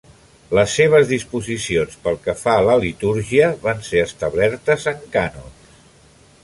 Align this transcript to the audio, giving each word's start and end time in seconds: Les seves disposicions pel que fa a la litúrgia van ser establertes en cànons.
Les 0.59 0.71
seves 0.77 1.11
disposicions 1.11 1.99
pel 2.07 2.17
que 2.23 2.35
fa 2.45 2.57
a 2.61 2.65
la 2.69 2.79
litúrgia 2.85 3.51
van 3.67 3.85
ser 3.93 4.03
establertes 4.09 4.89
en 4.95 5.07
cànons. 5.17 5.75